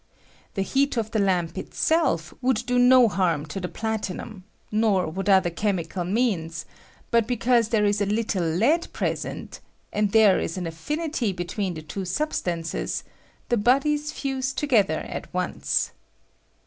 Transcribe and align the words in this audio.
The 0.55 0.63
heat 0.63 0.97
of 0.97 1.11
the 1.11 1.19
lamp 1.19 1.59
itself 1.59 2.33
would 2.41 2.65
do 2.65 2.79
no 2.79 3.07
harm 3.07 3.45
to 3.45 3.59
the 3.59 3.67
platinum, 3.67 4.45
nor 4.71 5.05
would 5.05 5.29
other 5.29 5.51
chemical 5.51 6.03
means; 6.03 6.65
but 7.11 7.27
because 7.27 7.67
there 7.69 7.85
is 7.85 8.01
a 8.01 8.07
little 8.07 8.41
lead 8.43 8.87
present, 8.93 9.59
and 9.93 10.11
there 10.11 10.39
is 10.39 10.57
an 10.57 10.65
affinity 10.65 11.33
between 11.33 11.75
the 11.75 11.83
two 11.83 12.05
substances, 12.05 13.03
the 13.49 13.57
bodies 13.57 14.11
fuse 14.11 14.53
together 14.53 15.01
at 15.01 15.31
once. 15.35 15.91